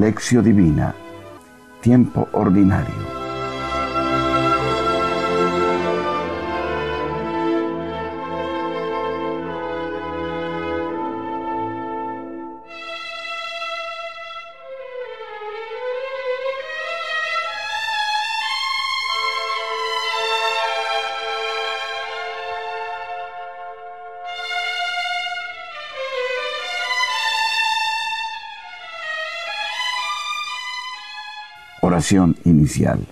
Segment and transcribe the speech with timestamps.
[0.00, 0.94] Lección Divina,
[1.80, 3.07] Tiempo Ordinario.
[32.44, 33.08] Inicial.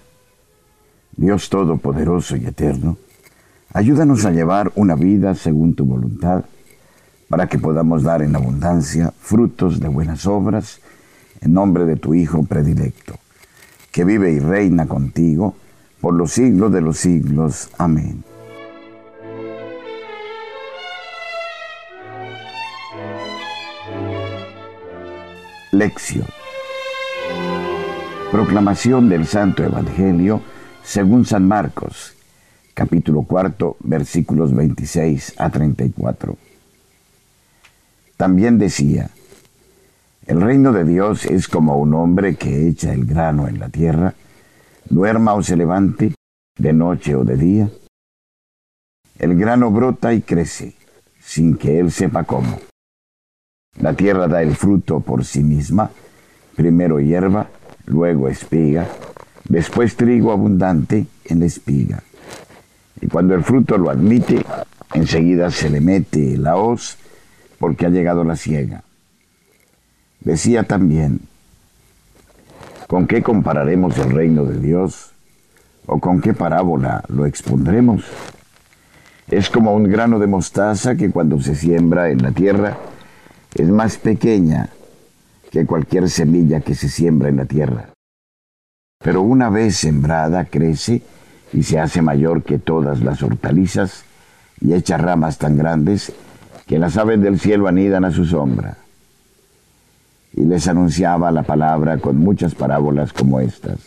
[1.16, 2.96] Dios Todopoderoso y Eterno,
[3.72, 6.44] ayúdanos a llevar una vida según tu voluntad,
[7.28, 10.80] para que podamos dar en abundancia frutos de buenas obras,
[11.40, 13.14] en nombre de tu Hijo predilecto,
[13.90, 15.56] que vive y reina contigo
[16.00, 17.70] por los siglos de los siglos.
[17.78, 18.22] Amén.
[25.72, 26.45] Lección
[28.36, 30.42] Proclamación del Santo Evangelio
[30.84, 32.12] según San Marcos,
[32.74, 36.36] capítulo cuarto, versículos 26 a 34.
[38.18, 39.08] También decía,
[40.26, 44.12] el reino de Dios es como un hombre que echa el grano en la tierra,
[44.90, 46.12] duerma o se levante,
[46.58, 47.70] de noche o de día.
[49.18, 50.74] El grano brota y crece,
[51.20, 52.60] sin que él sepa cómo.
[53.80, 55.90] La tierra da el fruto por sí misma,
[56.54, 57.48] primero hierba,
[57.86, 58.86] luego espiga,
[59.48, 62.02] después trigo abundante en la espiga.
[63.00, 64.44] Y cuando el fruto lo admite,
[64.94, 66.96] enseguida se le mete la hoz
[67.58, 68.82] porque ha llegado la siega.
[70.20, 71.20] Decía también,
[72.86, 75.12] ¿con qué compararemos el reino de Dios?
[75.86, 78.04] ¿O con qué parábola lo expondremos?
[79.28, 82.76] Es como un grano de mostaza que cuando se siembra en la tierra
[83.54, 84.70] es más pequeña
[85.50, 87.90] que cualquier semilla que se siembra en la tierra.
[89.02, 91.02] Pero una vez sembrada crece
[91.52, 94.04] y se hace mayor que todas las hortalizas
[94.60, 96.12] y echa ramas tan grandes
[96.66, 98.78] que las aves del cielo anidan a su sombra.
[100.32, 103.78] Y les anunciaba la palabra con muchas parábolas como estas,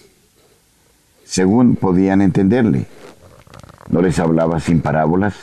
[1.23, 2.87] según podían entenderle.
[3.89, 5.35] No les hablaba sin parábolas,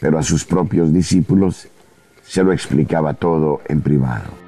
[0.00, 1.68] pero a sus propios discípulos
[2.22, 4.47] se lo explicaba todo en privado.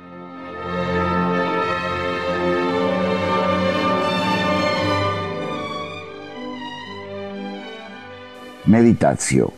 [8.67, 9.49] Meditación.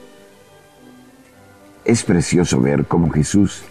[1.84, 3.62] Es precioso ver cómo Jesús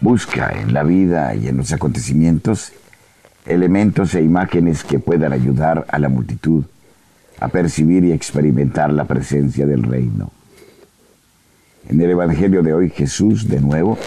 [0.00, 2.72] busca en la vida y en los acontecimientos
[3.46, 6.64] elementos e imágenes que puedan ayudar a la multitud
[7.40, 10.30] a percibir y experimentar la presencia del reino.
[11.88, 13.98] En el Evangelio de hoy Jesús, de nuevo,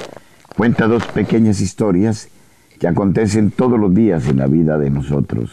[0.55, 2.29] cuenta dos pequeñas historias
[2.79, 5.51] que acontecen todos los días en la vida de nosotros.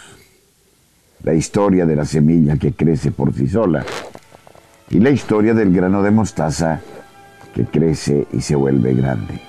[1.24, 3.84] La historia de la semilla que crece por sí sola
[4.92, 6.80] y la historia del grano de mostaza
[7.54, 9.40] que crece y se vuelve grande.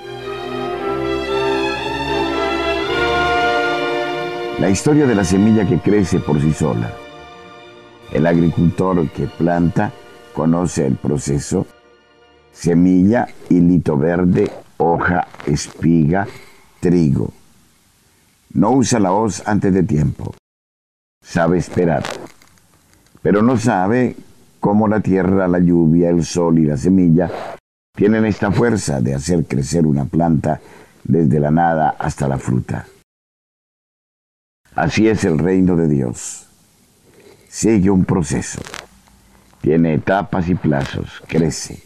[4.60, 6.94] La historia de la semilla que crece por sí sola.
[8.14, 9.92] El agricultor que planta
[10.34, 11.68] conoce el proceso.
[12.54, 16.26] Semilla, hilito verde, hoja, espiga,
[16.80, 17.34] trigo.
[18.54, 20.34] No usa la hoz antes de tiempo.
[21.22, 22.04] Sabe esperar.
[23.22, 24.16] Pero no sabe
[24.64, 27.30] cómo la tierra, la lluvia, el sol y la semilla
[27.94, 30.62] tienen esta fuerza de hacer crecer una planta
[31.04, 32.88] desde la nada hasta la fruta.
[34.74, 36.48] Así es el reino de Dios.
[37.50, 38.62] Sigue un proceso.
[39.60, 41.22] Tiene etapas y plazos.
[41.28, 41.84] Crece.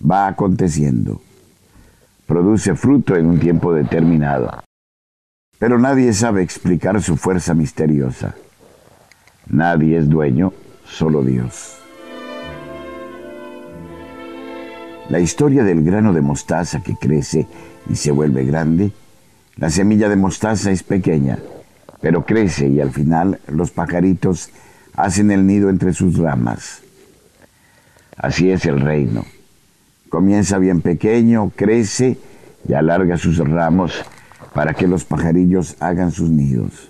[0.00, 1.20] Va aconteciendo.
[2.24, 4.62] Produce fruto en un tiempo determinado.
[5.58, 8.36] Pero nadie sabe explicar su fuerza misteriosa.
[9.48, 10.52] Nadie es dueño
[10.86, 11.76] solo Dios.
[15.08, 17.46] La historia del grano de mostaza que crece
[17.90, 18.92] y se vuelve grande,
[19.56, 21.38] la semilla de mostaza es pequeña,
[22.00, 24.50] pero crece y al final los pajaritos
[24.96, 26.82] hacen el nido entre sus ramas.
[28.16, 29.24] Así es el reino.
[30.08, 32.16] Comienza bien pequeño, crece
[32.66, 34.04] y alarga sus ramos
[34.54, 36.88] para que los pajarillos hagan sus nidos.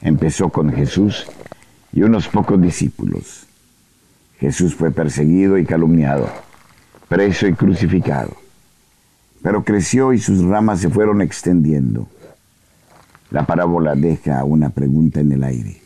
[0.00, 1.26] Empezó con Jesús
[1.96, 3.46] y unos pocos discípulos.
[4.38, 6.28] Jesús fue perseguido y calumniado,
[7.08, 8.36] preso y crucificado,
[9.42, 12.06] pero creció y sus ramas se fueron extendiendo.
[13.30, 15.80] La parábola deja una pregunta en el aire.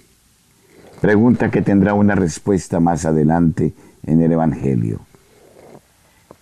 [1.00, 3.72] Pregunta que tendrá una respuesta más adelante
[4.04, 4.98] en el Evangelio.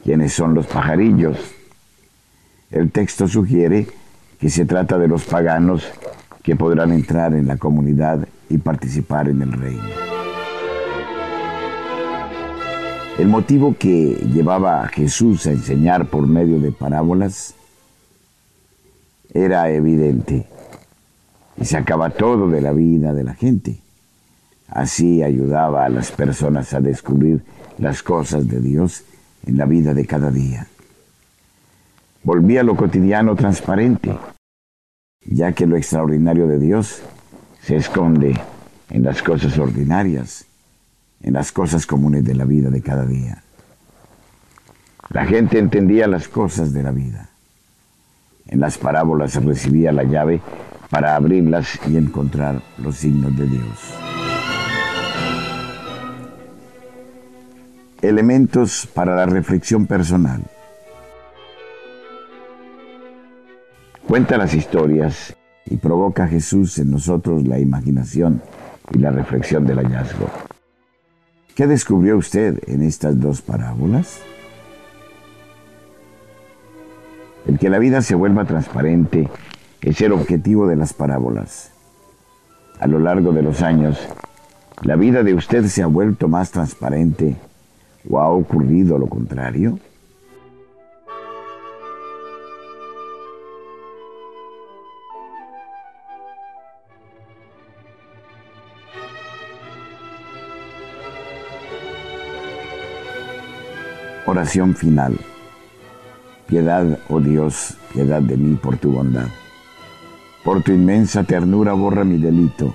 [0.03, 1.39] ¿Quiénes son los pajarillos?
[2.71, 3.87] El texto sugiere
[4.41, 5.87] que se trata de los paganos
[6.49, 9.83] que podrán entrar en la comunidad y participar en el reino.
[13.19, 17.55] El motivo que llevaba a Jesús a enseñar por medio de parábolas
[19.35, 20.47] era evidente
[21.61, 23.81] y sacaba todo de la vida de la gente.
[24.69, 27.43] Así ayudaba a las personas a descubrir
[27.77, 29.05] las cosas de Dios
[29.45, 30.67] en la vida de cada día.
[32.23, 34.17] Volvía lo cotidiano transparente,
[35.25, 37.03] ya que lo extraordinario de Dios
[37.63, 38.39] se esconde
[38.91, 40.49] en las cosas ordinarias
[41.23, 43.43] en las cosas comunes de la vida de cada día.
[45.11, 47.31] La gente entendía las cosas de la vida.
[48.47, 50.41] En las parábolas recibía la llave
[50.91, 53.95] para abrirlas y encontrar los signos de Dios.
[58.01, 60.43] Elementos para la reflexión personal.
[64.09, 68.41] Cuenta las historias y provoca a Jesús en nosotros la imaginación
[68.91, 70.31] y la reflexión del hallazgo.
[71.55, 74.21] ¿Qué descubrió usted en estas dos parábolas?
[77.47, 79.29] El que la vida se vuelva transparente
[79.83, 81.73] es el objetivo de las parábolas.
[82.81, 84.09] A lo largo de los años,
[84.81, 87.37] ¿la vida de usted se ha vuelto más transparente
[88.09, 89.79] o ha ocurrido lo contrario?
[104.29, 105.19] Oración final.
[106.47, 109.29] Piedad, oh Dios, piedad de mí por tu bondad.
[110.45, 112.75] Por tu inmensa ternura borra mi delito.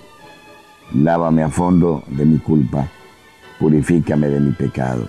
[0.96, 2.88] Lávame a fondo de mi culpa.
[3.60, 5.08] Purifícame de mi pecado.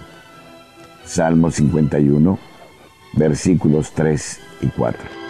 [1.06, 2.38] Salmo 51,
[3.14, 5.23] versículos 3 y 4.